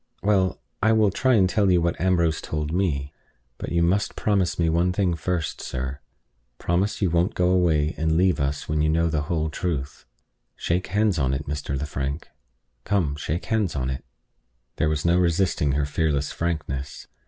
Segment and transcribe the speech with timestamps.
[0.23, 3.13] "Well, I will try and tell you what Ambrose told me.
[3.59, 5.99] But you must promise me one thing first, sir.
[6.57, 10.05] Promise you won't go away and leave us when you know the whole truth.
[10.55, 11.77] Shake hands on it, Mr.
[11.79, 12.29] Lefrank;
[12.83, 14.03] come, shake hands on it."
[14.77, 17.05] There was no resisting her fearless frankness.